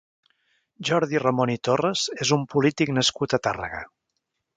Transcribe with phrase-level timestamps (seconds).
[0.89, 3.83] Jordi Ramon i Torres és un polític nascut a Tàrrega.